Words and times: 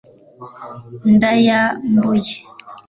ndayambuye 1.13 2.33